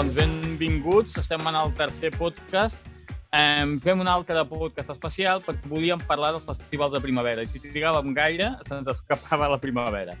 [0.00, 1.18] Doncs, benvinguts.
[1.20, 2.86] Estem en el tercer podcast.
[3.36, 7.60] Um, fem un altre podcast especial perquè volíem parlar dels festivals de primavera i si
[7.60, 10.14] trigàvem gaire se'ns escapava la primavera.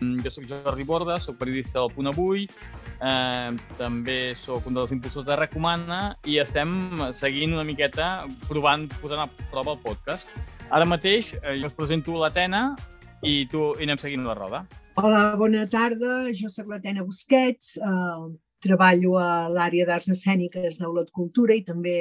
[0.00, 2.46] Um, jo sóc Jordi Borda, sóc periodista del Punt Avui,
[2.96, 6.72] um, també sóc un dels impulsors de Recomana i estem
[7.12, 10.32] seguint una miqueta, provant, posant a prova el podcast.
[10.70, 12.70] Ara mateix eh, jo us presento l'Atena
[13.20, 14.64] i tu i anem seguint la roda.
[14.96, 16.22] Hola, bona tarda.
[16.32, 18.32] Jo sóc l'Atena Busquets, eh,
[18.66, 21.96] treballo a l'àrea d'arts escèniques d'Aulot Cultura i també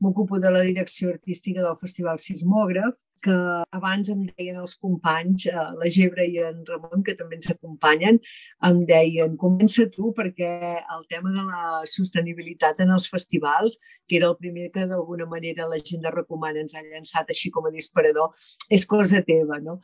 [0.00, 3.34] m'ocupo de la direcció artística del Festival Sismògraf que
[3.76, 8.20] abans em deien els companys, eh, la Gebre i en Ramon, que també ens acompanyen,
[8.68, 14.30] em deien, comença tu perquè el tema de la sostenibilitat en els festivals, que era
[14.30, 17.74] el primer que d'alguna manera la gent de Recomana ens ha llançat així com a
[17.74, 18.32] disparador,
[18.70, 19.78] és cosa teva, no?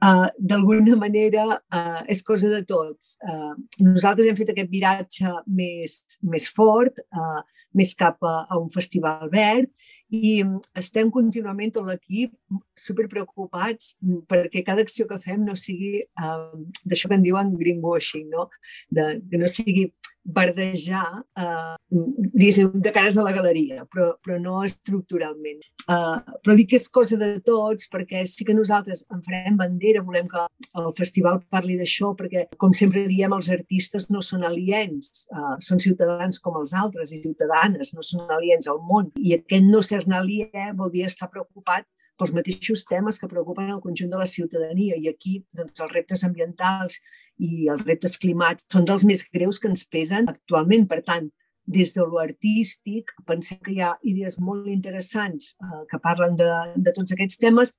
[0.00, 3.16] Uh, d'alguna manera uh, és cosa de tots.
[3.20, 3.54] Uh,
[3.84, 7.40] nosaltres hem fet aquest viratge més, més fort, uh,
[7.76, 9.70] més cap a, a un festival verd
[10.10, 10.40] i
[10.78, 12.34] estem contínuament tot l'equip
[12.78, 13.94] super preocupats
[14.30, 16.50] perquè cada acció que fem no sigui uh,
[16.84, 18.48] d'això que en diuen greenwashing, no?
[18.90, 19.90] De, que no sigui
[20.24, 25.62] verdejar, eh, diguéssim, de cares a la galeria, però, però no estructuralment.
[25.88, 30.04] Eh, però dic que és cosa de tots perquè sí que nosaltres en farem bandera,
[30.04, 30.44] volem que
[30.80, 35.80] el festival parli d'això, perquè, com sempre diem, els artistes no són aliens, eh, són
[35.82, 39.10] ciutadans com els altres i ciutadanes, no són aliens al món.
[39.16, 41.86] I aquest no ser-ne aliè vol dir estar preocupat
[42.20, 44.98] pels mateixos temes que preocupen el conjunt de la ciutadania.
[45.00, 47.00] I aquí doncs, els reptes ambientals
[47.40, 50.86] i els reptes climàtics són dels més greus que ens pesen actualment.
[50.90, 51.30] Per tant,
[51.70, 56.50] des de lo artístic, pensem que hi ha idees molt interessants eh, que parlen de,
[56.76, 57.74] de tots aquests temes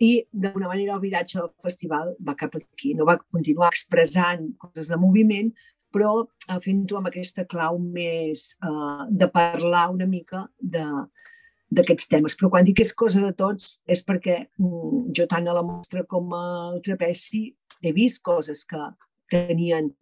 [0.00, 2.94] i d'alguna manera el viratge del festival va cap aquí.
[2.94, 5.50] No va continuar expressant coses de moviment,
[5.94, 10.86] però eh, fent-ho amb aquesta clau més eh, de parlar una mica de,
[11.70, 12.36] d'aquests temes.
[12.36, 15.64] Però quan dic que és cosa de tots és perquè mm, jo tant a la
[15.66, 17.46] mostra com al trapeci
[17.80, 18.80] he vist coses que
[19.30, 19.92] tenien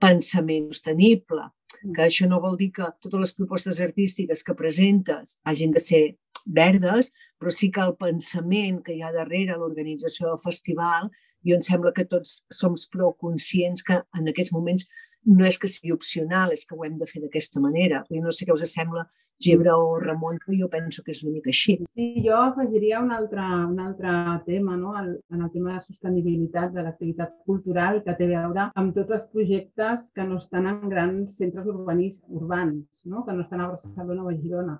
[0.00, 1.50] pensament sostenible,
[1.94, 6.04] que això no vol dir que totes les propostes artístiques que presentes hagin de ser
[6.46, 11.10] verdes, però sí que el pensament que hi ha darrere l'organització del festival,
[11.44, 14.88] i em sembla que tots som prou conscients que en aquests moments
[15.24, 18.04] no és que sigui opcional, és que ho hem de fer d'aquesta manera.
[18.08, 19.06] Jo no sé què us sembla
[19.40, 21.78] Gebre o Ramon, però jo penso que és una mica així.
[21.96, 24.12] Sí, jo afegiria un altre, un altre
[24.44, 24.92] tema, no?
[25.00, 29.16] el, en el tema de sostenibilitat de l'activitat cultural que té a veure amb tots
[29.16, 33.24] els projectes que no estan en grans centres urbanis, urbans, no?
[33.24, 34.76] que no estan a Barcelona o a Girona.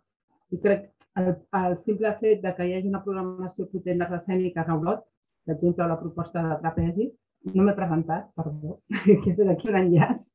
[0.53, 1.33] I crec el,
[1.63, 5.07] el simple fet de que hi hagi una programació potent d'arts escèniques a Olot,
[5.47, 7.09] per exemple, la proposta de trapezi,
[7.55, 8.79] no m'he presentat, perdó,
[9.25, 10.27] que és d'aquí un enllaç.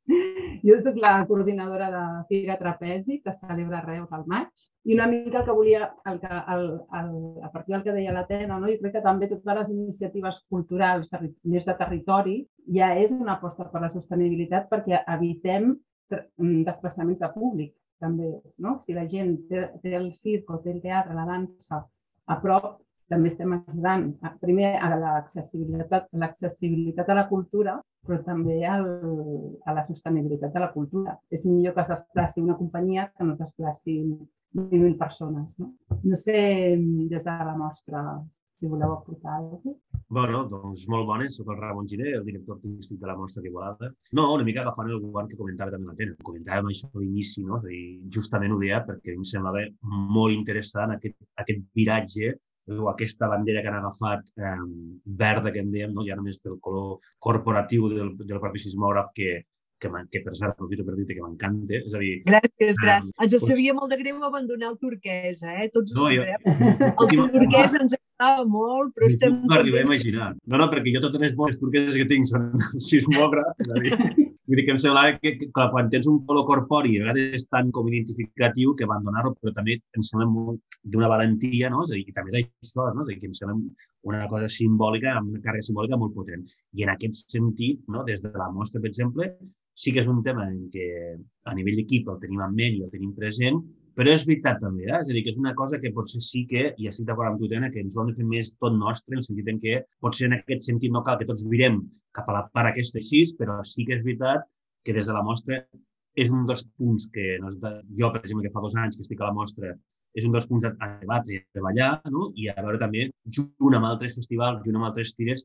[0.66, 5.40] Jo soc la coordinadora de Fira Trapezi, que celebra Reus al maig, i una mica
[5.40, 6.66] el que volia, el que, el,
[7.00, 7.12] el,
[7.44, 8.70] a partir del que deia l'Atena, no?
[8.70, 11.10] jo crec que també totes les iniciatives culturals
[11.44, 12.36] més de territori
[12.76, 15.74] ja és una aposta per la sostenibilitat perquè evitem
[16.10, 18.30] desplaçaments de públic també,
[18.62, 18.78] no?
[18.86, 21.82] Si la gent té, té el circ o té el teatre, la dansa
[22.30, 22.76] a prop,
[23.12, 24.08] també estem ajudant
[24.42, 28.88] primer a l'accessibilitat l'accessibilitat a la cultura, però també al,
[29.66, 31.18] a la sostenibilitat de la cultura.
[31.32, 34.00] És millor que es desplaci una companyia que no es desplaci
[34.56, 35.50] 20.000 persones.
[35.58, 35.74] No?
[36.04, 36.78] no sé,
[37.10, 38.06] des de la mostra,
[38.60, 39.80] si voleu aportar alguna cosa.
[40.08, 41.38] Bueno, doncs molt bones.
[41.38, 43.92] Soc el Ramon Giner, el director artístic de la mostra d'Igualada.
[44.14, 46.16] No, una mica agafant el guant que comentava també la Tena.
[46.30, 47.60] Comentàvem això a l'inici, no?
[47.60, 47.86] És a dir,
[48.18, 49.66] justament ho deia perquè em semblava
[50.18, 52.36] molt interessant aquest, aquest viratge
[52.68, 54.54] o aquesta bandera que han agafat eh,
[55.06, 56.06] verda, que en dèiem, no?
[56.08, 59.44] ja només pel color corporatiu del, del propi sismògraf, que,
[59.80, 61.82] que, que per cert aprofito per dir que m'encanta.
[61.82, 62.14] És a dir...
[62.26, 63.14] Gràcies, gràcies.
[63.14, 65.70] Eh, ens sabia molt de greu abandonar el turquès, eh?
[65.76, 66.46] Tots ho no, sabem.
[66.46, 67.26] Jo...
[67.26, 69.42] El turquès ens agradava molt, però estem...
[69.46, 70.32] No arribem a imaginar.
[70.46, 72.50] No, no, perquè jo totes les bones turqueses que tinc són
[72.90, 76.46] sismògraf, és a dir, Vull dir que em semblava que, que, quan tens un color
[76.46, 80.56] corpori, a vegades és tan com identificatiu que abandonar-ho, però també em sembla
[80.94, 81.82] d'una valentia, no?
[81.88, 83.06] És a dir, també és això, no?
[83.06, 83.58] És dir, que em sembla
[84.12, 86.46] una cosa simbòlica, amb una càrrega simbòlica molt potent.
[86.78, 88.04] I en aquest sentit, no?
[88.06, 89.32] des de la mostra, per exemple,
[89.74, 90.86] sí que és un tema en què
[91.50, 93.64] a nivell d'equip el tenim en ment i el tenim present,
[93.96, 95.00] però és veritat també, eh?
[95.00, 97.40] és a dir, que és una cosa que potser sí que, i estic d'acord amb
[97.40, 99.62] tu, Tena, que ens ho hem de fer més tot nostre, en el sentit en
[99.64, 101.80] què potser en aquest sentit no cal que tots virem
[102.18, 104.44] cap a la part aquesta així, però sí que és veritat
[104.86, 105.64] que des de la mostra
[106.16, 109.04] és un dels punts que no de, jo, per exemple, que fa dos anys que
[109.08, 109.74] estic a la mostra,
[110.16, 112.30] és un dels punts a, a debatre i a treballar no?
[112.40, 115.44] i a veure també, junt amb altres festivals, junt amb altres tires,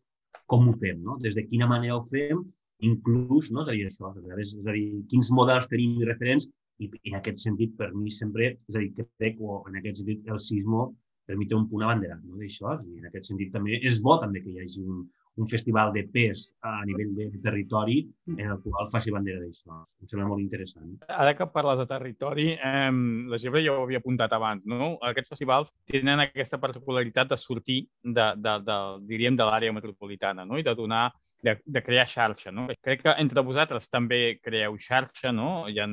[0.50, 1.18] com ho fem, no?
[1.22, 2.42] des de quina manera ho fem,
[2.86, 3.64] inclús, no?
[3.64, 6.46] és a dir, això, és a dir, quins models tenim i referents
[6.80, 10.02] i, i en aquest sentit, per mi sempre, és a dir, crec, o en aquest
[10.02, 10.90] sentit, el sismo
[11.30, 14.18] per mi té un punt abanderat no, d'això, i en aquest sentit també és bo
[14.18, 15.04] també que hi hagi un,
[15.40, 18.00] un festival de pes a nivell de territori
[18.34, 19.78] en el qual faci bandera d'això.
[20.02, 20.96] Em sembla molt interessant.
[21.06, 22.90] Ara que parles de territori, eh,
[23.30, 24.96] la Gebre ja ho havia apuntat abans, no?
[25.10, 28.78] Aquests festivals tenen aquesta particularitat de sortir de, de, de,
[29.12, 30.58] diríem, de l'àrea metropolitana no?
[30.58, 31.06] i de donar,
[31.46, 32.50] de, de crear xarxa.
[32.50, 32.66] No?
[32.82, 35.68] Crec que entre vosaltres també creeu xarxa, no?
[35.70, 35.86] Hi ha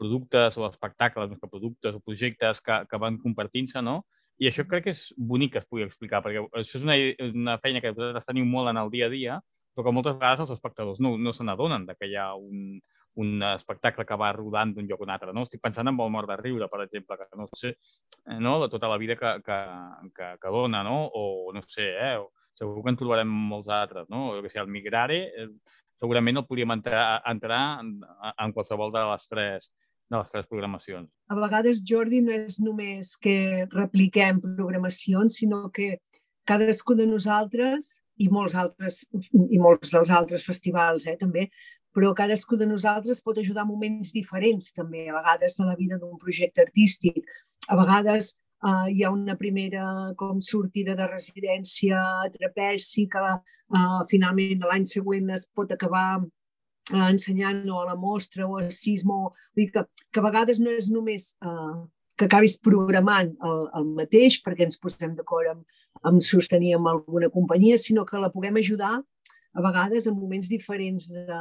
[0.00, 4.00] productes o espectacles, més que productes o projectes que, que van compartint-se, no?
[4.40, 6.96] I això crec que és bonic que es pugui explicar, perquè això és una,
[7.28, 9.36] una feina que vosaltres teniu molt en el dia a dia,
[9.74, 12.80] però que moltes vegades els espectadors no, no se n'adonen que hi ha un,
[13.22, 15.34] un espectacle que va rodant d'un lloc a un altre.
[15.36, 15.44] No?
[15.46, 17.76] Estic pensant en el mort de riure, per exemple, que no sé,
[18.40, 18.58] no?
[18.64, 19.58] de tota la vida que, que,
[20.16, 21.04] que, que dona, no?
[21.12, 22.16] o no sé, eh?
[22.60, 24.30] segur que en trobarem molts altres, no?
[24.30, 25.48] O que sigui, el Migrare, eh,
[26.00, 27.94] segurament el podríem entrar, entrar en,
[28.30, 29.70] en qualsevol de les tres
[30.10, 31.08] de les tres programacions.
[31.30, 36.00] A vegades, Jordi, no és només que repliquem programacions, sinó que
[36.50, 41.46] cadascú de nosaltres i molts altres i molts dels altres festivals eh, també,
[41.94, 46.18] però cadascú de nosaltres pot ajudar moments diferents també, a vegades de la vida d'un
[46.18, 47.22] projecte artístic.
[47.68, 48.34] A vegades
[48.66, 49.84] uh, hi ha una primera
[50.18, 56.20] com sortida de residència a trapeci que uh, finalment l'any següent es pot acabar
[56.92, 60.60] eh, ensenyant o a la mostra o a sismo, vull dir que, que a vegades
[60.62, 61.74] no és només eh,
[62.20, 65.64] que acabis programant el, el mateix perquè ens posem d'acord amb,
[66.04, 71.08] amb sostenir amb alguna companyia, sinó que la puguem ajudar a vegades en moments diferents
[71.10, 71.38] de,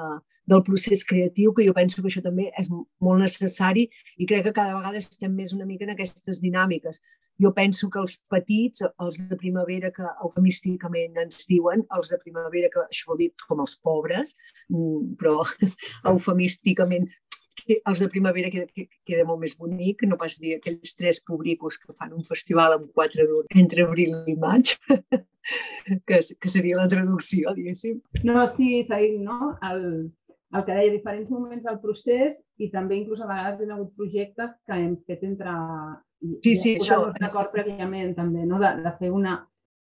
[0.49, 3.85] del procés creatiu, que jo penso que això també és molt necessari
[4.17, 7.03] i crec que cada vegada estem més una mica en aquestes dinàmiques.
[7.39, 12.71] Jo penso que els petits, els de primavera, que eufemísticament ens diuen, els de primavera,
[12.73, 14.35] que això vol dir com els pobres,
[14.69, 15.39] mm, però
[16.13, 17.09] eufemísticament
[17.77, 18.67] els de primavera queda,
[19.05, 22.91] queda molt més bonic, no pas dir aquells tres pobricos que fan un festival amb
[22.95, 24.75] quatre dur entre abril i maig,
[26.07, 27.99] que, que seria la traducció, diguéssim.
[28.23, 29.55] No, sí, Saïd, no?
[29.69, 29.83] El,
[30.55, 33.95] el que deia, diferents moments del procés i també inclús a vegades hi ha hagut
[33.97, 35.55] projectes que hem fet entre...
[36.19, 36.99] Sí, sí, això.
[37.15, 38.59] d'acord prèviament també, no?
[38.59, 39.37] De, de fer una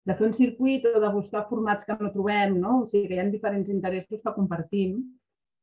[0.08, 2.80] de fer un circuit o de buscar formats que no trobem, no?
[2.82, 5.00] O sigui, que hi ha diferents interessos que compartim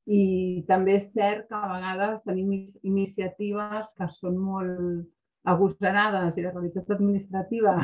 [0.07, 2.53] i també és cert que a vegades tenim
[2.87, 5.07] iniciatives que són molt
[5.47, 7.75] agosarades i la realitat administrativa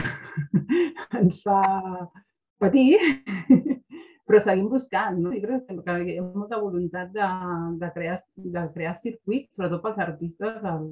[1.20, 1.60] ens fa
[2.64, 2.96] patir,
[4.28, 5.34] però seguim buscant, no?
[5.36, 7.28] I crec que hi ha molta voluntat de,
[7.82, 8.18] de, crear,
[8.56, 10.88] de crear circuit, sobretot pels artistes el,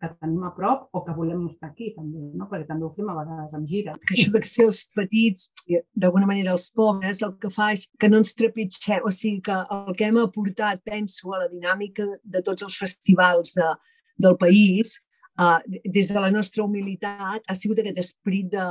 [0.00, 2.48] que tenim a prop o que volem estar aquí també, no?
[2.50, 3.94] perquè també ho fem a vegades amb gira.
[4.04, 5.48] Que això de ser els petits,
[5.94, 9.56] d'alguna manera els pobres, el que fa és que no ens trepitgem, o sigui que
[9.78, 13.72] el que hem aportat, penso, a la dinàmica de tots els festivals de,
[14.20, 14.98] del país,
[15.40, 18.68] uh, des de la nostra humilitat, ha sigut aquest esperit de,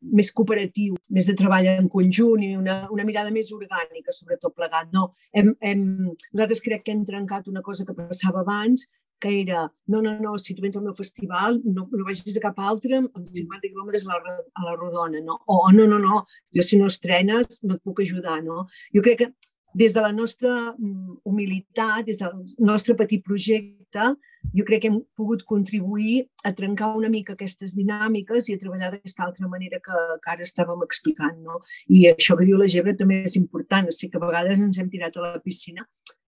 [0.00, 4.88] més cooperatiu, més de treball en conjunt i una, una mirada més orgànica, sobretot plegat.
[4.94, 5.84] No, hem, hem,
[6.32, 8.86] nosaltres crec que hem trencat una cosa que passava abans,
[9.20, 12.44] que era, no, no, no, si tu vens al meu festival, no, no vagis a
[12.46, 13.70] cap altre amb 50 mm.
[13.70, 15.38] quilòmetres a la, a la rodona, no?
[15.46, 16.24] O no, no, no,
[16.56, 18.66] jo si no estrenes no et puc ajudar, no?
[18.94, 19.32] Jo crec que
[19.72, 24.10] des de la nostra mm, humilitat, des del nostre petit projecte,
[24.56, 28.90] jo crec que hem pogut contribuir a trencar una mica aquestes dinàmiques i a treballar
[28.90, 31.38] d'aquesta altra manera que, que ara estàvem explicant.
[31.44, 31.60] No?
[31.88, 34.80] I això que diu la Gebre també és important, o sigui que a vegades ens
[34.80, 35.86] hem tirat a la piscina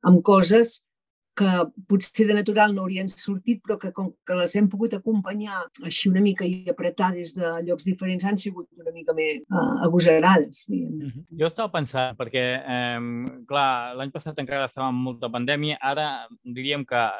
[0.04, 0.82] amb coses
[1.36, 1.50] que
[1.90, 6.08] potser de natural no haurien sortit, però que com que les hem pogut acompanyar així
[6.10, 10.64] una mica i apretar des de llocs diferents han sigut una mica més uh, agosarades.
[10.68, 11.24] Mm -hmm.
[11.40, 12.44] Jo estava pensant, perquè,
[12.76, 13.00] eh,
[13.46, 17.10] clar, l'any passat encara estava amb molta pandèmia, ara diríem que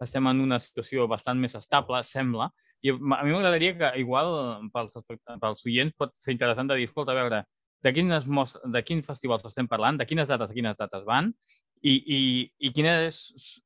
[0.00, 2.50] estem en una situació bastant més estable, sembla,
[2.82, 4.98] i a mi m'agradaria que, igual, pels,
[5.40, 7.44] pels oients pot ser interessant de dir, escolta, a veure,
[7.82, 8.26] de, quines
[8.74, 11.32] de quins festivals estem parlant, de quines dates a quines dates van
[11.82, 12.20] i, i,
[12.68, 13.22] i quines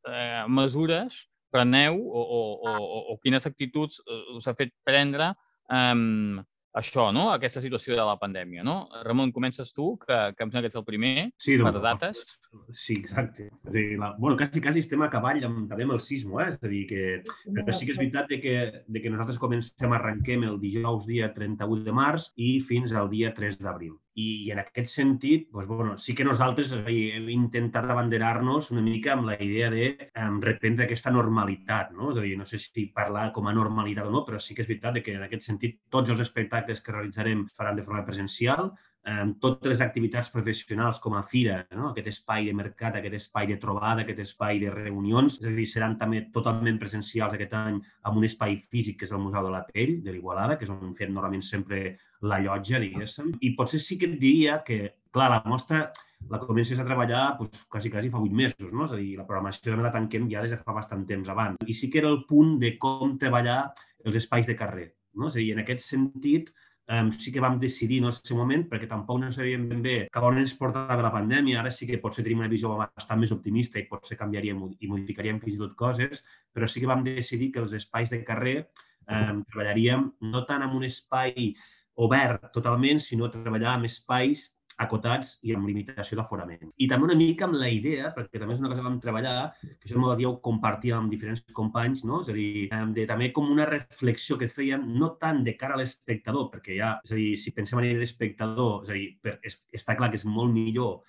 [0.08, 2.42] eh, mesures preneu o, o,
[2.73, 5.32] o, o quines actituds eh, us ha fet prendre
[5.73, 6.44] eh,
[6.76, 7.30] això, no?
[7.32, 8.64] aquesta situació de la pandèmia.
[8.66, 8.76] No?
[9.06, 12.25] Ramon, comences tu, que, que em sembla que ets el primer sí, per dates.
[12.70, 13.48] Sí, exacte.
[13.66, 16.40] És a dir, la, bueno, quasi, quasi estem a cavall amb, també amb el sismo,
[16.42, 16.48] eh?
[16.52, 17.04] és a dir, que
[17.46, 21.32] però sí que és veritat de que, de que nosaltres comencem, arrenquem el dijous dia
[21.34, 23.94] 31 de març i fins al dia 3 d'abril.
[24.16, 29.12] I, I en aquest sentit, doncs, bueno, sí que nosaltres hem intentat abanderar-nos una mica
[29.12, 29.90] amb la idea de
[30.22, 31.92] um, reprendre aquesta normalitat.
[31.92, 32.14] No?
[32.14, 34.64] És a dir, no sé si parlar com a normalitat o no, però sí que
[34.64, 38.06] és veritat que en aquest sentit tots els espectacles que realitzarem es faran de forma
[38.08, 38.72] presencial,
[39.06, 41.90] eh, totes les activitats professionals com a fira, no?
[41.90, 45.66] aquest espai de mercat, aquest espai de trobada, aquest espai de reunions, és a dir,
[45.70, 49.54] seran també totalment presencials aquest any amb un espai físic que és el Museu de
[49.54, 51.96] la Pell de l'Igualada, que és on fem normalment sempre
[52.26, 53.34] la llotja, diguéssim.
[53.40, 54.80] I potser sí que et diria que,
[55.14, 55.86] clar, la mostra
[56.30, 58.86] la comences a treballar doncs, quasi, quasi fa vuit mesos, no?
[58.86, 61.60] És a dir, la programació també la tanquem ja des de fa bastant temps abans.
[61.66, 63.60] I sí que era el punt de com treballar
[64.04, 64.88] els espais de carrer.
[65.16, 65.28] No?
[65.28, 66.50] És a dir, en aquest sentit,
[66.88, 69.97] um, sí que vam decidir en el seu moment, perquè tampoc no sabíem ben bé
[70.12, 73.35] cap on ens portava la pandèmia, ara sí que potser tenim una visió bastant més
[73.35, 77.52] optimista i potser canviaríem i modificaríem fins i tot coses, però sí que vam decidir
[77.52, 81.52] que els espais de carrer um, treballaríem no tant en un espai
[81.97, 84.50] obert totalment, sinó treballar amb espais
[84.85, 86.71] acotats i amb limitació d'aforament.
[86.76, 89.35] I també una mica amb la idea, perquè també és una cosa que vam treballar,
[89.62, 92.21] que això m'ho dieu compartir amb diferents companys, no?
[92.25, 95.80] és a dir, de, també com una reflexió que fèiem, no tant de cara a
[95.80, 99.38] l'espectador, perquè ja, és a dir, si pensem a nivell d'espectador, és a dir, per,
[99.47, 101.00] és, està clar que és molt millor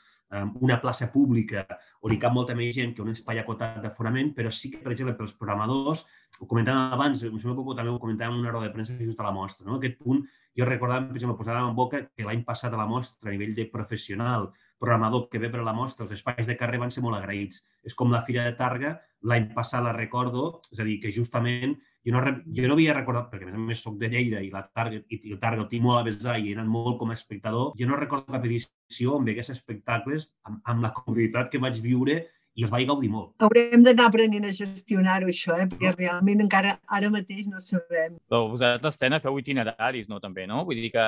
[0.60, 1.64] una plaça pública
[2.04, 4.92] on hi cap molta més gent que un espai acotat d'aforament, però sí que, per
[4.92, 6.04] exemple, pels programadors,
[6.42, 9.20] ho comentàvem abans, em sembla que també ho comentàvem en una roda de premsa just
[9.20, 9.78] a la mostra, no?
[9.78, 10.26] aquest punt
[10.58, 13.54] jo recordava, per exemple, posàvem en boca que l'any passat a la mostra, a nivell
[13.58, 17.04] de professional, programador que ve per a la mostra, els espais de carrer van ser
[17.06, 17.64] molt agraïts.
[17.86, 18.96] És com la Fira de Targa,
[19.30, 22.22] l'any passat la recordo, és a dir, que justament jo no,
[22.56, 25.02] jo no havia recordat, perquè a més a més soc de Lleida i la Targa,
[25.10, 27.74] i el Targa el tinc molt a besar i he anat molt com a espectador,
[27.78, 32.22] jo no recordo cap edició on vegués espectacles amb, amb la comoditat que vaig viure
[32.58, 33.36] i els vaig gaudir molt.
[33.46, 35.68] Haurem d'anar aprenent a gestionar-ho, això, eh?
[35.70, 38.16] perquè realment encara ara mateix no sabem.
[38.26, 40.64] Però vosaltres tenen, feu itineraris, no, també, no?
[40.66, 41.06] Vull dir que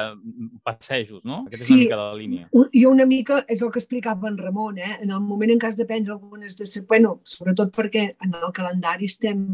[0.67, 1.41] passejos, no?
[1.49, 2.49] Aquesta sí, és una mica la línia.
[2.53, 4.99] I una mica és el que explicava en Ramon, eh?
[4.99, 6.69] En el moment en cas de prendre algunes de...
[6.89, 9.47] Bueno, sobretot perquè en el calendari estem,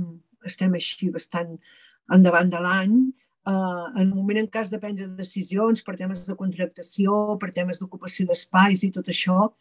[0.43, 1.55] estem així bastant
[2.11, 2.97] endavant de l'any,
[3.45, 7.77] Uh, en el moment en cas de prendre decisions per temes de contractació, per temes
[7.77, 9.51] d'ocupació d'espais i tot això,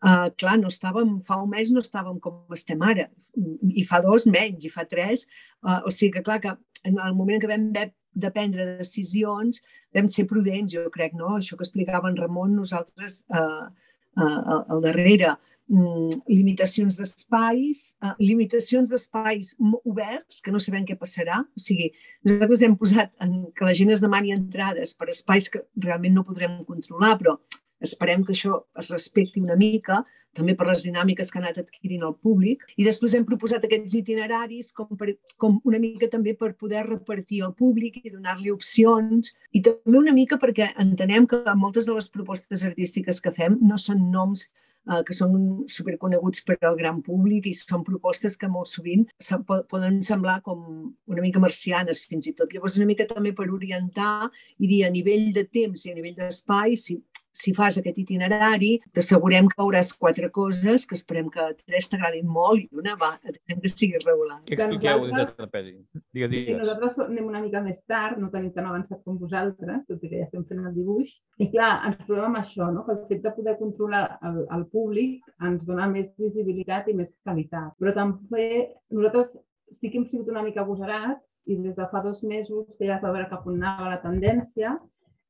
[0.00, 3.04] Uh, clar, no estàvem, fa un mes no estàvem com estem ara,
[3.36, 5.26] i fa dos menys, i fa tres.
[5.60, 6.54] Uh, o sigui que, clar, que
[6.88, 9.60] en el moment que vam haver de prendre decisions
[9.94, 11.36] vam ser prudents, jo crec, no?
[11.36, 13.68] Això que explicava en Ramon, nosaltres uh,
[14.16, 15.36] uh, al darrere,
[15.68, 17.84] um, limitacions d'espais,
[18.18, 19.54] limitacions d'espais
[19.84, 21.42] oberts, que no sabem què passarà.
[21.44, 21.92] O sigui,
[22.26, 26.26] nosaltres hem posat en, que la gent es demani entrades per espais que realment no
[26.26, 27.36] podrem controlar, però
[27.80, 30.04] Esperem que això es respecti una mica,
[30.36, 32.62] també per les dinàmiques que ha anat adquirint el públic.
[32.78, 37.42] I després hem proposat aquests itineraris com, per, com una mica també per poder repartir
[37.42, 39.34] al públic i donar-li opcions.
[39.52, 43.78] I també una mica perquè entenem que moltes de les propostes artístiques que fem no
[43.80, 44.46] són noms
[44.86, 45.34] eh, que són
[45.70, 49.06] superconeguts per al gran públic i són propostes que molt sovint
[49.42, 50.62] poden semblar com
[51.10, 52.54] una mica marcianes fins i tot.
[52.54, 56.18] Llavors una mica també per orientar i dir a nivell de temps i a nivell
[56.22, 57.00] d'espai, si
[57.32, 62.62] si fas aquest itinerari, t'assegurem que hauràs quatre coses que esperem que tres t'agradin molt
[62.62, 64.40] i una va, esperem que sigui regular.
[64.48, 65.74] Què expliqueu de trapezi?
[66.14, 66.48] Digues, digues.
[66.48, 70.10] Sí, nosaltres anem una mica més tard, no tenim tan avançat com vosaltres, tot i
[70.10, 71.12] que ja estem fent el dibuix.
[71.40, 72.84] I clar, ens trobem amb això, no?
[72.86, 77.14] que el fet de poder controlar el, el públic ens dona més visibilitat i més
[77.24, 77.72] qualitat.
[77.80, 78.50] Però també
[78.90, 79.38] nosaltres
[79.78, 82.96] sí que hem sigut una mica agosarats i des de fa dos mesos que ja
[82.96, 84.74] es va veure cap on anava la tendència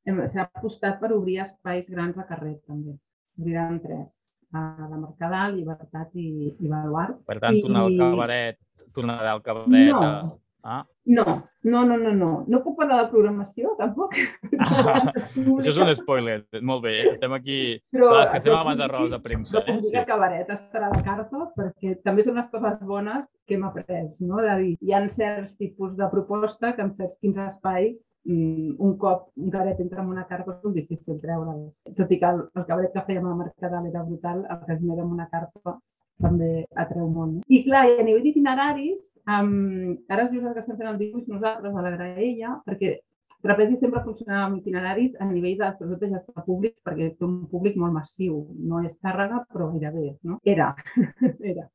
[0.05, 2.97] s'ha apostat per obrir espais grans a carrer també.
[3.39, 7.21] Obriran tres, a la Mercadal, Llibertat i, i Baluart.
[7.27, 8.61] Per tant, tornar al cabaret,
[8.95, 9.91] tornar al cabaret...
[9.91, 10.37] No, a...
[10.63, 10.83] ah.
[11.05, 11.25] no,
[11.63, 12.29] no, no, no, no.
[12.47, 14.15] No puc parlar de programació, tampoc.
[14.57, 15.11] Ah,
[15.59, 16.37] això és un spoiler.
[16.61, 17.57] Molt bé, estem aquí...
[17.93, 19.61] Però, Clar, és que estem abans de rols de premsa.
[19.65, 19.77] Eh?
[19.87, 19.97] Sí.
[20.07, 24.41] cabaret estarà de carta perquè també són les coses bones que hem après, no?
[24.41, 28.97] De dir, hi ha certs tipus de proposta que en certs 15 espais mm, un
[29.01, 31.55] cop un cabaret entra en una carta és difícil treure.
[31.97, 34.81] Tot i que el, el cabaret que fèiem a Mercadal era brutal, el que es
[34.81, 35.79] amb una carta
[36.23, 36.49] també
[36.83, 37.37] atreu molt.
[37.37, 37.45] No?
[37.49, 41.75] I clar, a nivell d'itineraris, um, ara és veritat que estem fent el dibuix nosaltres
[41.75, 42.99] a la Graella, perquè
[43.41, 47.39] Trapezi sempre funcionava amb itineraris a nivell de, sobretot de gestió públic, perquè té un
[47.49, 48.43] públic molt massiu.
[48.69, 50.37] No és Tàrrega, però gairebé, no?
[50.45, 50.69] Era,
[51.51, 51.65] era.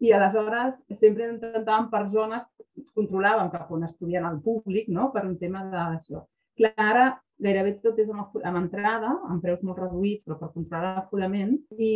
[0.00, 2.44] I aleshores sempre intentàvem per zones,
[2.96, 5.08] controlàvem cap on es podia anar el públic, no?
[5.14, 6.20] per un tema d'això.
[6.20, 6.39] Clar,
[6.76, 11.56] ara gairebé tot és amb, amb entrada, amb preus molt reduïts, però per controlar l'aforament.
[11.78, 11.90] I,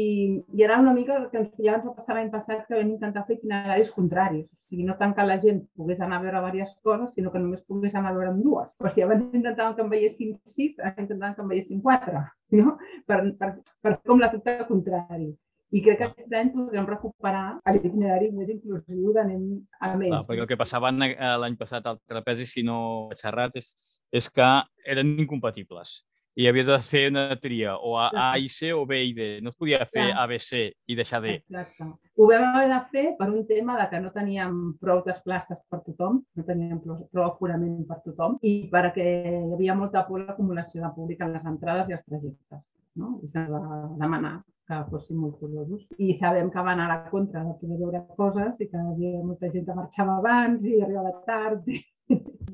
[0.56, 3.26] I era una mica que ens, ja ens va passar l'any passat que vam intentar
[3.28, 4.49] fer itineraris contraris.
[4.49, 7.42] O sigui, no tant que la gent pogués anar a veure diverses coses, sinó que
[7.42, 8.75] només pogués anar a veure dues.
[8.80, 12.76] O sigui, abans intentàvem que en veiessin sis, ara intentàvem que en veiessin quatre, no?
[13.06, 15.35] per, per, per com l'efecte contrari.
[15.75, 19.40] I crec que aquest any podrem recuperar l'itinerari més inclusiu d'anem
[19.83, 20.21] a menys.
[20.21, 22.76] Ah, perquè el que passava l'any passat al trapezi, si no
[23.18, 23.73] xerrat, és
[24.14, 24.50] és que
[24.94, 26.02] eren incompatibles.
[26.35, 29.26] i havies de fer una tria, o A, A i C o B i D.
[29.42, 30.25] No es podia fer Clar.
[30.25, 31.37] ABC i deixar D.
[31.38, 31.87] Exacte.
[32.18, 35.80] Ho vam haver de fer per un tema de que no teníem prou places per
[35.87, 40.90] tothom, no teníem prou, aforament per tothom, i perquè hi havia molta por l'acumulació de
[40.97, 42.66] públic en les entrades i els trajectes.
[42.99, 43.21] No?
[43.23, 43.62] I s'ha de
[44.02, 45.87] demanar que fossin molt curiosos.
[45.99, 49.23] I sabem que van a la contra de poder veure coses i que hi havia
[49.23, 51.68] molta gent que marxava abans i arribava tard.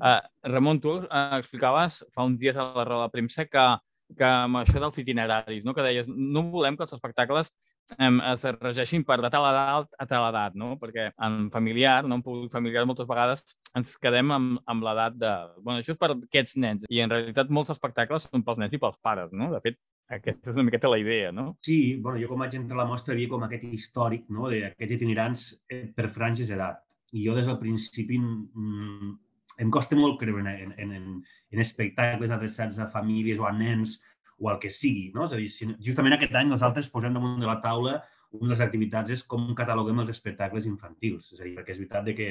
[0.01, 0.17] Uh,
[0.49, 3.65] Ramon, tu uh, explicaves fa uns dies a la roda de premsa que,
[4.17, 5.75] que amb això dels itineraris, no?
[5.77, 7.51] que deies, no volem que els espectacles
[7.99, 10.73] um, es regeixin per de tal edat a tal edat, no?
[10.81, 13.45] perquè en familiar, no en públic familiar, moltes vegades
[13.77, 15.31] ens quedem amb, amb l'edat de...
[15.61, 18.81] Bueno, això és per aquests nens, i en realitat molts espectacles són pels nens i
[18.81, 19.53] pels pares, no?
[19.53, 19.77] De fet,
[20.11, 21.51] aquesta és una miqueta la idea, no?
[21.65, 24.49] Sí, bueno, jo com vaig entrar a la mostra havia com aquest històric no?
[24.49, 26.81] d'aquests itinerants eh, per franges d'edat.
[27.13, 29.11] I jo des del principi mm,
[29.61, 31.11] em costa molt creure en, en, en,
[31.53, 33.99] en espectacles adreçats a famílies o a nens
[34.41, 35.11] o al que sigui.
[35.13, 35.27] No?
[35.27, 37.99] És a dir, si, justament aquest any nosaltres posem damunt de la taula
[38.31, 41.33] una de les activitats és com cataloguem els espectacles infantils.
[41.35, 42.29] És a dir, perquè és veritat de que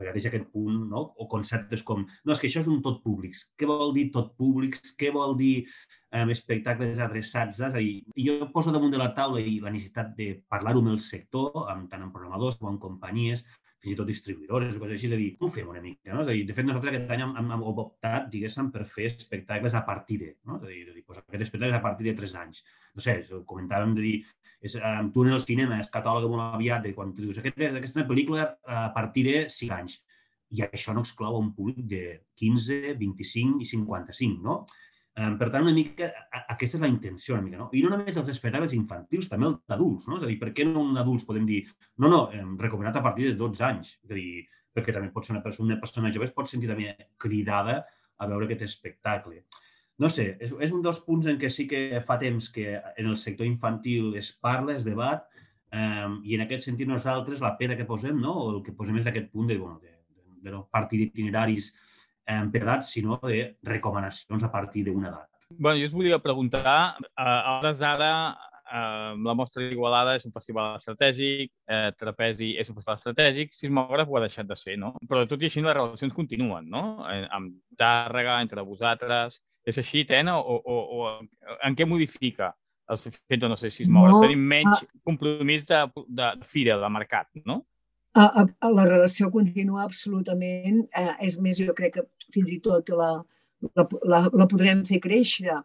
[0.00, 1.02] a vegades aquest punt, no?
[1.20, 3.44] o conceptes com, no, és que això és un tot públics.
[3.58, 4.94] Què vol dir tot públics?
[4.98, 7.60] Què vol dir eh, espectacles adreçats?
[7.60, 10.94] És a dir, jo poso damunt de la taula i la necessitat de parlar-ho amb
[10.94, 13.44] el sector, amb, tant amb programadors com amb companyies,
[13.80, 16.24] fins i tot distribuïdores o coses així, de dir, ho fem una mica, no?
[16.24, 19.76] És a dir, de fet, nosaltres aquest any hem, hem optat, diguéssim, per fer espectacles
[19.78, 20.58] a partir de, no?
[20.58, 22.60] És a dir, de dir pues, aquests espectacles a partir de 3 anys.
[22.96, 23.16] No sé,
[23.48, 24.14] comentàvem de dir,
[24.60, 27.64] és, um, tu en el cinema és catàleg molt aviat de quan tu dius aquest,
[27.70, 29.96] aquesta pel·lícula a partir de 5 anys.
[30.52, 32.04] I això no exclou un públic de
[32.36, 34.60] 15, 25 i 55, no?
[35.18, 36.06] Um, per tant, una mica,
[36.54, 37.66] aquesta és la intenció, una mica, no?
[37.74, 40.20] I no només els espectacles infantils, també els d'adults, no?
[40.20, 41.64] És a dir, per què no un adults podem dir,
[41.98, 43.96] no, no, um, recomanat a partir de 12 anys?
[44.06, 44.44] És a dir,
[44.76, 47.80] perquè també pot ser una persona, una persona jove es pot sentir també cridada
[48.20, 49.42] a veure aquest espectacle.
[50.00, 53.10] No sé, és, és un dels punts en què sí que fa temps que en
[53.10, 55.26] el sector infantil es parla, es debat,
[55.74, 58.36] um, i en aquest sentit nosaltres la pera que posem, no?
[58.54, 61.74] el que posem és aquest punt de, bueno, de, de, de partir d'itineraris
[62.30, 65.26] eh, per edat, sinó de recomanacions a partir d'una edat.
[65.50, 68.12] Bueno, jo us volia preguntar, eh, a hores d'ara,
[68.70, 74.08] eh, la Mostra d'Igualada és un festival estratègic, eh, Trapezi és un festival estratègic, Sismògraf
[74.08, 74.94] ho ha deixat de ser, no?
[75.08, 77.04] Però tot i així les relacions continuen, no?
[77.10, 79.42] En, amb Tàrrega, entre vosaltres...
[79.60, 82.54] És així, Tena, o, o, o en què modifica
[82.90, 84.14] el fet de no ser sismògraf?
[84.16, 87.60] No, Tenim menys compromís de, de, de fira, de mercat, no?
[88.12, 90.82] A, a, a la relació continua absolutament.
[90.98, 93.12] Eh, és més, jo crec que fins i tot la,
[93.70, 95.60] la, la, la podrem fer créixer.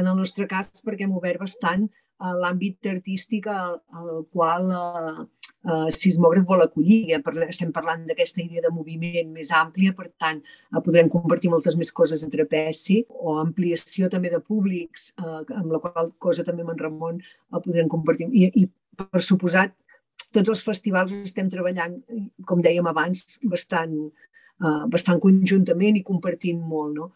[0.00, 5.26] En el nostre cas, perquè hem obert bastant eh, l'àmbit artístic al, al qual eh,
[5.68, 7.18] eh, Sismògraf vol acollir.
[7.46, 11.92] Estem parlant d'aquesta idea de moviment més àmplia, per tant, eh, podrem compartir moltes més
[11.92, 16.74] coses entre PESI o ampliació també de públics, eh, amb la qual cosa també amb
[16.74, 18.30] en Ramon eh, podrem compartir.
[18.32, 19.76] I, i per suposat,
[20.34, 21.98] tots els festivals estem treballant,
[22.48, 23.94] com dèiem abans, bastant,
[24.62, 26.94] uh, bastant conjuntament i compartint molt.
[26.96, 27.08] No?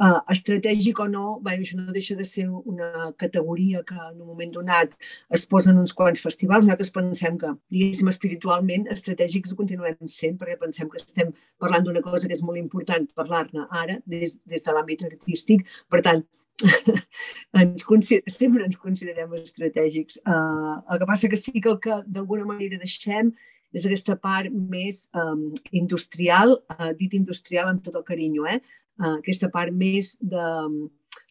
[0.00, 4.30] Uh, estratègic o no, bé, això no deixa de ser una categoria que en un
[4.30, 4.96] moment donat
[5.36, 6.64] es posen uns quants festivals.
[6.64, 12.04] Nosaltres pensem que, diguéssim, espiritualment, estratègics ho continuem sent, perquè pensem que estem parlant d'una
[12.06, 15.68] cosa que és molt important parlar-ne ara, des, des de l'àmbit artístic.
[15.92, 16.24] Per tant,
[17.60, 17.86] ens
[18.28, 20.20] sempre ens considerem estratègics.
[20.26, 23.32] Uh, el que passa que sí que el que d'alguna manera deixem
[23.72, 28.58] és aquesta part més um, industrial, uh, dit industrial amb tot el carinyo, eh?
[29.00, 30.46] Uh, aquesta part més de,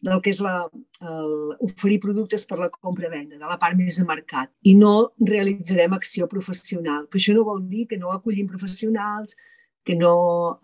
[0.02, 0.54] del que és la,
[1.04, 1.34] el,
[1.66, 4.50] oferir productes per la compra-venda, de la part més de mercat.
[4.64, 9.36] I no realitzarem acció professional, que això no vol dir que no acollim professionals,
[9.90, 10.14] que no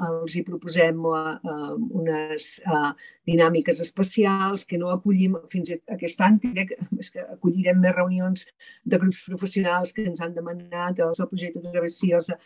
[0.07, 2.93] els hi proposem uh, unes uh,
[3.27, 8.47] dinàmiques especials, que no acollim, fins aquest any crec és que acollirem més reunions
[8.87, 12.39] de grups professionals que ens han demanat, els del projecte de travessia, els, de,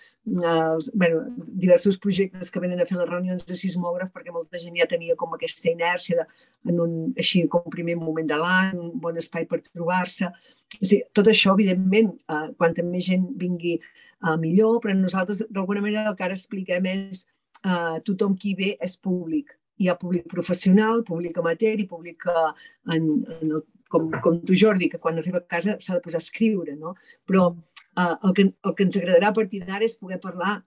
[0.54, 1.20] els bueno,
[1.66, 5.18] diversos projectes que venen a fer les reunions de sismògraf, perquè molta gent ja tenia
[5.20, 6.28] com aquesta inèrcia de,
[6.72, 10.32] en un així com primer moment de l'any, un bon espai per trobar-se.
[10.80, 13.82] O sigui, tot això, evidentment, uh, quanta més gent vingui
[14.26, 17.24] uh, millor, però nosaltres d'alguna manera el que ara expliquem és
[17.64, 19.56] uh, tothom qui ve és públic.
[19.80, 22.50] Hi ha públic professional, públic amateur i públic uh,
[22.92, 26.20] en, en el, com, com tu, Jordi, que quan arriba a casa s'ha de posar
[26.20, 26.94] a escriure, no?
[27.26, 30.60] Però uh, el, que, el que ens agradarà a partir d'ara és poder parlar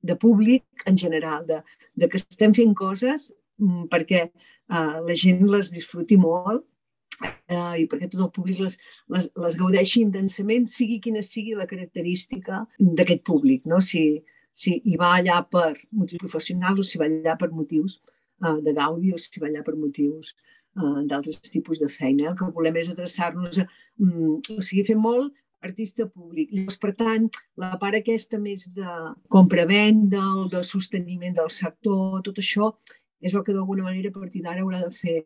[0.00, 1.60] de públic en general, de,
[1.94, 6.64] de que estem fent coses mm, perquè uh, la gent les disfruti molt
[7.22, 8.78] eh, i perquè tot el públic les,
[9.14, 13.80] les, les gaudeixi intensament, sigui quina sigui la característica d'aquest públic, no?
[13.84, 18.00] si, si hi va allà per motius professionals o si va allà per motius
[18.44, 20.34] eh, de gaudi o si va allà per motius
[20.76, 22.30] uh, d'altres tipus de feina.
[22.30, 23.68] El que volem és adreçar-nos a...
[24.00, 26.52] Um, o sigui, fer molt artista públic.
[26.54, 27.26] Llavors, per tant,
[27.60, 28.94] la part aquesta més de
[29.32, 32.72] compra-venda o de sosteniment del sector, tot això
[33.20, 35.18] és el que d'alguna manera a partir d'ara haurà de fer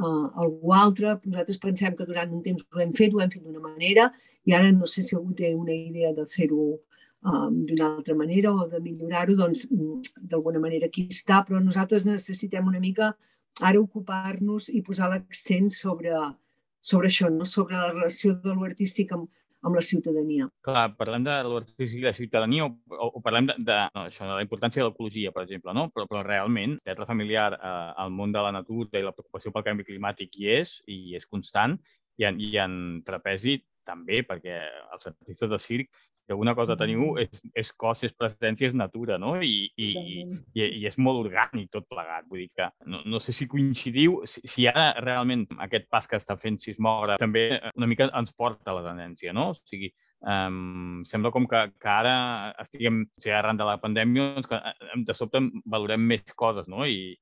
[0.00, 1.16] uh, algú altre.
[1.24, 4.10] Nosaltres pensem que durant un temps ho hem fet, ho hem fet d'una manera
[4.48, 8.52] i ara no sé si algú té una idea de fer-ho um, d'una altra manera
[8.52, 13.14] o de millorar-ho, doncs mm, d'alguna manera aquí està, però nosaltres necessitem una mica
[13.60, 16.14] ara ocupar-nos i posar l'accent sobre,
[16.80, 17.44] sobre això, no?
[17.44, 19.28] sobre la relació de l'artístic amb,
[19.66, 20.48] amb la ciutadania.
[20.64, 24.26] Clar, parlem de l'artístic i la ciutadania o, o, o parlem de, de, no, això,
[24.28, 25.88] de la importància de l'ecologia, per exemple, no?
[25.94, 27.72] però, però realment teatre familiar eh,
[28.04, 31.28] al món de la natura i la preocupació pel canvi climàtic hi és, i és
[31.28, 31.76] constant,
[32.20, 32.74] i en, i en
[33.06, 34.60] trapezi també, perquè
[34.94, 39.16] els artistes de circ que una cosa teniu és, és cos, és presència, és natura,
[39.18, 39.32] no?
[39.42, 39.88] I, i,
[40.54, 42.28] i, i és molt orgànic tot plegat.
[42.30, 46.20] Vull dir que no, no sé si coincidiu, si, si ara realment aquest pas que
[46.20, 49.48] està fent Sismògraf també una mica ens porta a la tendència, no?
[49.56, 49.90] O sigui,
[50.22, 52.14] um, sembla com que, que ara
[52.62, 54.62] estiguem, o sigui, arran de la pandèmia, doncs que
[55.10, 56.86] de sobte valorem més coses, no?
[56.86, 57.16] I,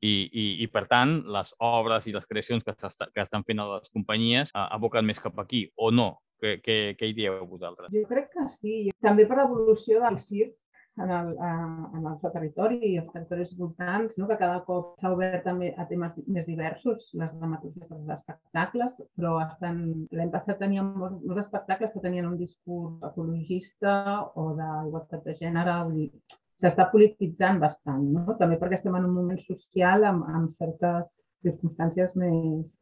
[0.00, 3.68] i, i, i per tant, les obres i les creacions que, que estan fent a
[3.76, 6.10] les companyies uh, aboquen més cap aquí, o no?
[6.42, 7.92] Què, què, què hi dieu vosaltres?
[7.94, 8.76] Jo crec que sí.
[9.04, 10.52] També per l'evolució del circ
[10.96, 11.50] en el, a,
[11.98, 14.28] en el seu territori i els territoris voltants, no?
[14.30, 19.34] que cada cop s'ha obert també a temes més diversos, les dramaturgies dels espectacles, però
[19.46, 19.82] estan...
[20.14, 23.96] l'any passat teníem molts, molts espectacles que tenien un discurs ecologista
[24.38, 26.10] o d'igualtat de gènere, vull dir,
[26.60, 28.36] s'està polititzant bastant, no?
[28.38, 32.76] també perquè estem en un moment social amb, amb certes circumstàncies més,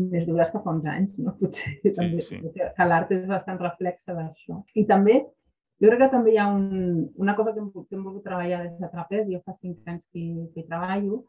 [0.00, 1.36] més dures que fa uns anys, no?
[1.38, 2.40] Potser sí, també, sí.
[2.56, 4.58] que l'art és bastant reflexa d'això.
[4.74, 5.20] I també,
[5.82, 8.64] jo crec que també hi ha un, una cosa que hem, que hem volgut treballar
[8.66, 11.22] des de Trapez, jo fa cinc anys que, que treballo,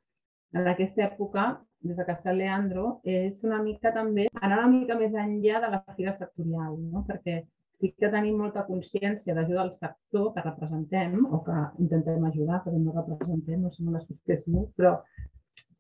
[0.56, 1.50] en aquesta època,
[1.86, 5.82] des de Castel Leandro, és una mica també anar una mica més enllà de la
[5.98, 7.04] fira sectorial, no?
[7.08, 7.44] perquè
[7.76, 12.82] sí que tenim molta consciència d'ajuda al sector que representem o que intentem ajudar, perquè
[12.82, 14.98] no representem, no som una associació, però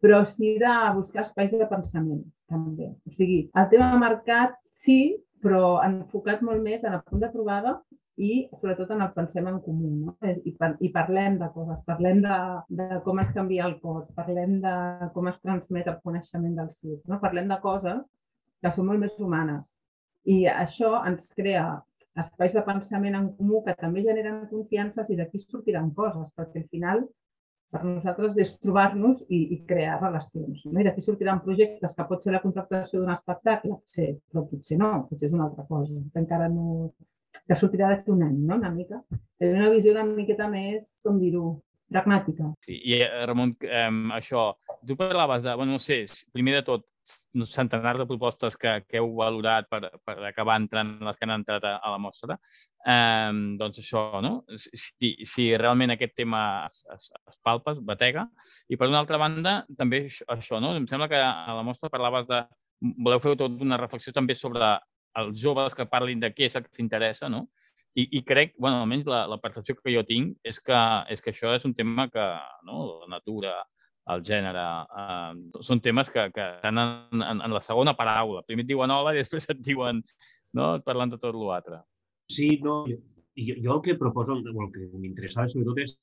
[0.06, 2.20] però sí de buscar espais de pensament,
[2.52, 2.92] també.
[3.08, 7.80] O sigui, el tema mercat sí, però enfocat molt més en el punt de trobada
[8.16, 9.90] i sobretot en el pensem en comú.
[10.06, 10.16] No?
[10.22, 12.38] I, par I parlem de coses, parlem de,
[12.80, 14.76] de com es canvia el cos, parlem de
[15.16, 17.20] com es transmet el coneixement del CIR, no?
[17.24, 18.06] parlem de coses
[18.62, 19.76] que són molt més humanes.
[20.26, 21.66] I això ens crea
[22.22, 26.70] espais de pensament en comú que també generen confiances i d'aquí sortiran coses, perquè al
[26.72, 27.04] final
[27.76, 30.64] per nosaltres és trobar-nos i, i crear relacions.
[30.70, 30.80] No?
[30.80, 34.94] I d'aquí sortiran projectes que pot ser la contractació d'un espectacle, potser, però potser no,
[35.10, 36.94] potser és una altra cosa, que encara no...
[37.36, 38.60] que sortirà d'aquí un any, no?
[38.62, 39.02] una mica.
[39.42, 41.58] És una visió una miqueta més, com dir-ho,
[41.92, 42.54] pragmàtica.
[42.64, 44.48] Sí, i eh, Ramon, eh, això,
[44.88, 46.88] tu parlaves de, bueno, no sé, primer de tot,
[47.46, 51.68] centenars de propostes que, que heu valorat per, per acabar entrant les que han entrat
[51.68, 52.38] a, a la mostra,
[52.88, 54.34] eh, doncs això, no?
[54.58, 58.26] Si, si realment aquest tema es, es, es palpa, es batega.
[58.70, 60.74] I per una altra banda, també això, no?
[60.76, 62.44] Em sembla que a la mostra parlaves de...
[63.06, 64.76] Voleu fer tota una reflexió també sobre
[65.16, 67.46] els joves que parlin de què és el que s'interessa, no?
[67.96, 70.80] I, I crec, bueno, almenys la, la percepció que jo tinc és que,
[71.14, 72.26] és que això és un tema que,
[72.68, 73.54] no?, la natura,
[74.14, 74.66] el gènere.
[75.02, 78.44] Eh, són temes que, que estan en, en, en la segona paraula.
[78.48, 80.04] Primer et diuen hola i després et diuen,
[80.58, 81.82] no?, parlant de tot l'altre.
[82.32, 85.96] Sí, no, jo, jo el que proposo, el que m'interessava sobretot és,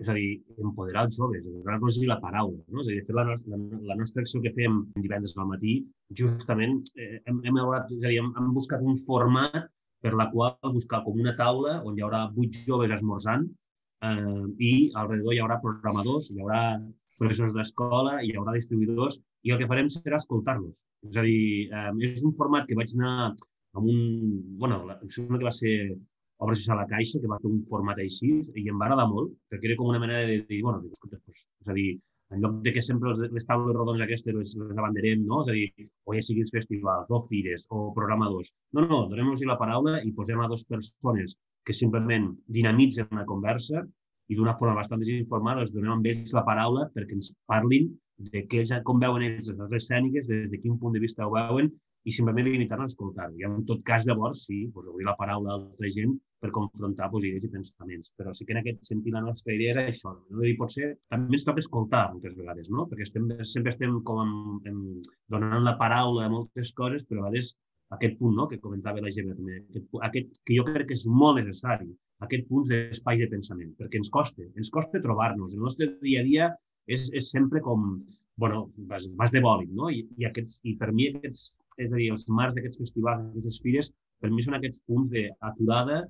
[0.00, 2.62] és a dir, empoderar els joves, donar-los la paraula.
[2.68, 2.84] No?
[2.84, 3.60] És a dir, fer la, la,
[3.92, 5.80] la nostra acció que fem divendres al matí,
[6.16, 9.68] justament eh, hem, hem, elaborat, és a dir, hem, hem buscat un format
[10.00, 13.44] per la qual buscar com una taula on hi haurà vuit joves esmorzant
[14.08, 16.62] eh, i alrededor hi haurà programadors, hi haurà
[17.18, 20.78] professors d'escola, hi haurà distribuïdors i el que farem serà escoltar-los.
[21.08, 23.98] És a dir, eh, és un format que vaig anar amb un...
[24.62, 25.74] bueno, em sembla que va ser
[26.40, 29.34] Obres a la Caixa, que va fer un format així, i em va agradar molt,
[29.52, 31.90] perquè era com una mena de dir, bueno, escolta, doncs, és a dir,
[32.32, 35.42] en lloc de que sempre les taules rodones aquestes les, les abanderem, no?
[35.44, 38.54] És a dir, o ja siguin festivals, o fires, o programadors.
[38.76, 43.84] No, no, donem-los la paraula i posem a dues persones que simplement dinamitzen una conversa
[44.30, 47.90] i d'una forma bastant desinformada els donem amb ells la paraula perquè ens parlin
[48.32, 51.70] de què com veuen ells les escèniques, des de quin punt de vista ho veuen
[52.08, 53.36] i simplement limitar-nos a escoltar-ho.
[53.36, 57.10] I en tot cas, llavors, sí, pues, obrir la paraula a altra gent per confrontar
[57.12, 58.12] pues, idees i pensaments.
[58.16, 60.14] Però sí que en aquest sentit la nostra idea era això.
[60.16, 60.40] No?
[60.40, 62.86] Dir, potser també ens toca escoltar moltes vegades, no?
[62.88, 64.78] perquè estem, sempre estem com en, en,
[65.32, 67.52] donant la paraula a moltes coses, però a vegades
[67.96, 68.48] aquest punt no?
[68.48, 71.90] que comentava la Gemma també, aquest, aquest, que jo crec que és molt necessari,
[72.26, 75.54] aquest punt d'espai de pensament, perquè ens costa, ens costa trobar-nos.
[75.56, 76.50] El nostre dia a dia
[76.86, 77.86] és, és sempre com
[78.40, 79.90] bueno, vas, vas de bòlit, no?
[79.92, 83.60] I, i, aquests, I per mi aquests, és a dir, els marcs d'aquests festivals, d'aquestes
[83.64, 86.00] fires, per mi són aquests punts d'aturada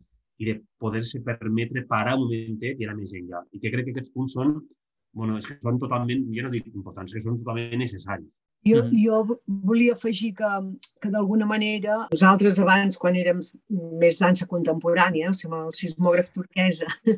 [0.40, 3.42] i de poder-se permetre parar un momentet i anar més enllà.
[3.50, 4.54] I que crec que aquests punts són,
[5.18, 8.30] bueno, és que són totalment, jo no dic importants, que són totalment necessaris.
[8.66, 10.48] Jo, mm jo volia afegir que,
[11.00, 13.40] que d'alguna manera nosaltres abans, quan érem
[14.02, 16.88] més dansa contemporània, o sigui, el sismògraf turquesa,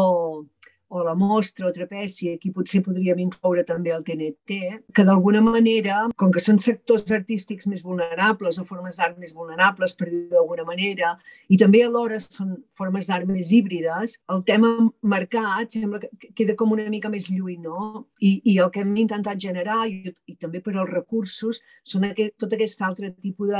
[0.00, 0.44] o,
[0.88, 4.58] o la mostra o trapeci, aquí potser podríem incloure també el TNT,
[4.94, 9.96] que d'alguna manera, com que són sectors artístics més vulnerables o formes d'art més vulnerables,
[9.98, 11.14] per dir d'alguna manera,
[11.48, 14.72] i també alhora són formes d'art més híbrides, el tema
[15.02, 18.06] marcat sembla que queda com una mica més lluny, no?
[18.20, 22.36] I, i el que hem intentat generar, i, i també per als recursos, són aquest,
[22.38, 23.50] tot aquest altre tipus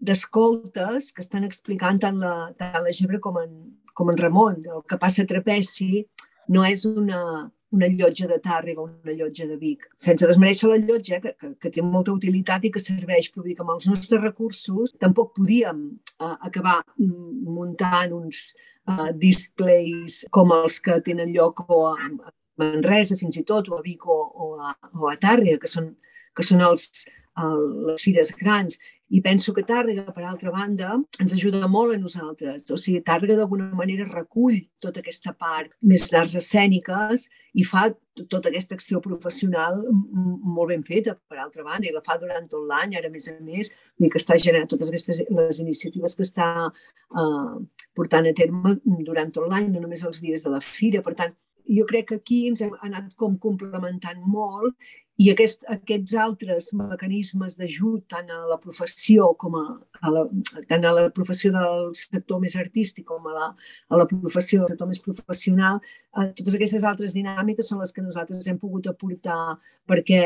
[0.00, 3.56] d'escoltes de, que estan explicant tant la, tant la Gebre com en,
[3.94, 6.04] com en Ramon, el que passa a Trapeci,
[6.48, 7.20] no és una,
[7.74, 9.88] una llotja de Tàrrega o una llotja de Vic.
[10.00, 13.64] Sense desmereixer la llotja, que, que, que té molta utilitat i que serveix, però que
[13.64, 15.82] amb els nostres recursos tampoc podíem
[16.20, 18.46] uh, acabar muntant uns
[18.88, 21.96] uh, displays com els que tenen lloc o a
[22.60, 25.90] Manresa fins i tot, o a Vic o, o, a, o a Tàrrega, que són,
[26.34, 27.06] que són els,
[27.42, 28.78] el, les fires grans.
[29.12, 32.64] I penso que Tàrrega, per altra banda, ens ajuda molt a nosaltres.
[32.72, 38.48] O sigui, Tàrrega d'alguna manera recull tota aquesta part més d'arts escèniques i fa tota
[38.48, 42.96] aquesta acció professional molt ben feta, per altra banda, i la fa durant tot l'any,
[42.96, 46.48] ara a més a més, i que està generant totes aquestes les iniciatives que està
[46.64, 47.56] eh,
[47.94, 51.04] portant a terme durant tot l'any, no només els dies de la fira.
[51.04, 51.36] Per tant,
[51.68, 54.74] jo crec que aquí ens hem anat com complementant molt
[55.22, 59.62] i aquest, aquests altres mecanismes d'ajut tant a la professió com a,
[60.02, 60.24] a la,
[60.70, 64.72] tant a la professió del sector més artístic com a la, a la professió del
[64.72, 65.78] sector més professional,
[66.18, 69.54] eh, totes aquestes altres dinàmiques són les que nosaltres hem pogut aportar
[69.86, 70.22] perquè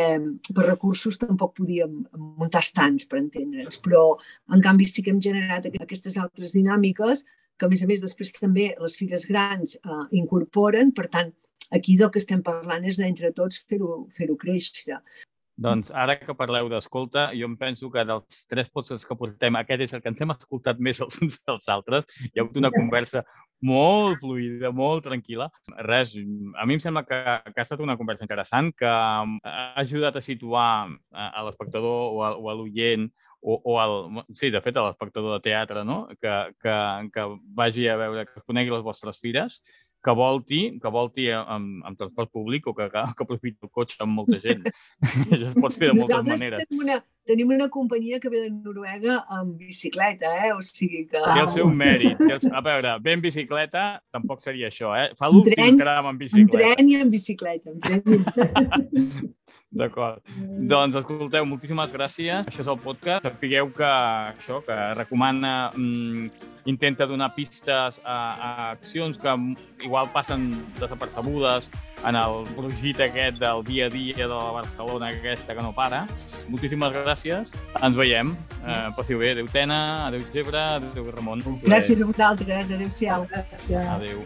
[0.55, 1.99] per recursos tampoc podíem
[2.41, 4.15] muntar estants, per entendre'ns, però
[4.55, 7.27] en canvi sí que hem generat aquestes altres dinàmiques
[7.59, 11.35] que a més a més després també les fires grans eh, incorporen, per tant,
[11.75, 15.01] Aquí del que estem parlant és d'entre tots fer-ho fer, créixer.
[15.59, 19.83] Doncs ara que parleu d'escolta, jo em penso que dels tres podcasts que portem, aquest
[19.89, 22.07] és el que ens hem escoltat més els uns dels altres.
[22.29, 23.25] Hi ha hagut una conversa
[23.67, 25.49] molt fluida, molt tranquil·la.
[25.83, 27.19] Res, a mi em sembla que,
[27.51, 30.69] que ha estat una conversa interessant, que ha ajudat a situar
[31.11, 33.09] a l'espectador o a, a l'oient
[33.41, 33.99] o, o al,
[34.39, 36.05] sí, de fet, a l'espectador de teatre, no?
[36.23, 36.79] que, que,
[37.15, 37.27] que
[37.59, 39.59] vagi a veure, que conegui les vostres fires
[40.05, 44.15] que volti, que volti amb, amb transport públic o que, que, aprofiti el cotxe amb
[44.21, 44.63] molta gent.
[45.33, 46.65] Això es pot fer de moltes Nosaltres maneres.
[46.65, 50.53] Tenim una, tenim una companyia que ve de Noruega amb bicicleta, eh?
[50.55, 51.23] O sigui que...
[51.23, 52.23] Té el seu mèrit.
[52.25, 52.47] El...
[52.55, 55.11] A veure, ve en bicicleta tampoc seria això, eh?
[55.19, 56.71] Fa l'últim tram amb bicicleta.
[56.71, 57.75] En tren i en bicicleta.
[57.75, 57.83] En
[59.71, 60.23] D'acord.
[60.65, 62.47] Doncs, escolteu, moltíssimes gràcies.
[62.49, 63.27] Això és el podcast.
[63.27, 66.31] Sapigueu que això, que recomana, mm,
[66.73, 69.35] intenta donar pistes a, a accions que
[69.85, 70.51] igual passen
[70.81, 71.69] desapercebudes
[72.07, 76.07] en el brugit aquest del dia a dia de la Barcelona aquesta que no para.
[76.49, 77.53] Moltíssimes gràcies.
[77.83, 78.33] Ens veiem.
[78.65, 79.33] Eh, passiu bé.
[79.37, 80.07] Adéu, Tena.
[80.07, 80.65] Adéu, Gebre.
[80.81, 81.45] Adéu, Ramon.
[81.65, 82.73] Gràcies a vosaltres.
[82.73, 83.29] Adéu-siau.
[83.99, 84.25] Adéu.